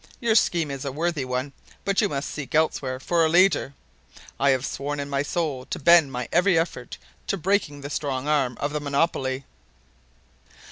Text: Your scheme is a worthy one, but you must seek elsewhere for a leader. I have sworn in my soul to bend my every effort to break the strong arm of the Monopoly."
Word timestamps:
Your 0.19 0.33
scheme 0.33 0.71
is 0.71 0.83
a 0.83 0.91
worthy 0.91 1.23
one, 1.25 1.53
but 1.85 2.01
you 2.01 2.09
must 2.09 2.31
seek 2.31 2.55
elsewhere 2.55 2.99
for 2.99 3.23
a 3.23 3.29
leader. 3.29 3.75
I 4.39 4.49
have 4.49 4.65
sworn 4.65 4.99
in 4.99 5.11
my 5.11 5.21
soul 5.21 5.67
to 5.67 5.77
bend 5.77 6.11
my 6.11 6.27
every 6.31 6.57
effort 6.57 6.97
to 7.27 7.37
break 7.37 7.67
the 7.69 7.89
strong 7.91 8.27
arm 8.27 8.57
of 8.59 8.73
the 8.73 8.79
Monopoly." 8.79 9.45